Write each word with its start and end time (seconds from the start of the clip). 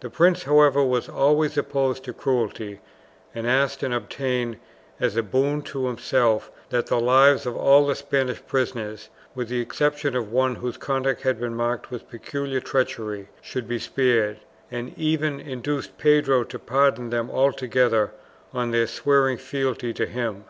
The 0.00 0.08
prince, 0.08 0.44
however, 0.44 0.82
was 0.82 1.10
always 1.10 1.58
opposed 1.58 2.02
to 2.04 2.14
cruelty, 2.14 2.80
and 3.34 3.46
asked 3.46 3.82
and 3.82 3.92
obtained 3.92 4.56
as 4.98 5.14
a 5.14 5.22
boon 5.22 5.60
to 5.64 5.88
himself 5.88 6.50
that 6.70 6.86
the 6.86 6.98
lives 6.98 7.44
of 7.44 7.54
all 7.54 7.86
the 7.86 7.94
Spanish 7.94 8.40
prisoners, 8.46 9.10
with 9.34 9.48
the 9.48 9.60
exception 9.60 10.16
of 10.16 10.32
one 10.32 10.54
whose 10.54 10.78
conduct 10.78 11.20
had 11.20 11.38
been 11.38 11.54
marked 11.54 11.90
with 11.90 12.08
peculiar 12.08 12.60
treachery, 12.60 13.28
should 13.42 13.68
be 13.68 13.78
spared, 13.78 14.38
and 14.70 14.98
even 14.98 15.38
induced 15.38 15.98
Pedro 15.98 16.44
to 16.44 16.58
pardon 16.58 17.10
them 17.10 17.30
altogether 17.30 18.12
on 18.54 18.70
their 18.70 18.86
swearing 18.86 19.36
fealty 19.36 19.92
to 19.92 20.06
him. 20.06 20.44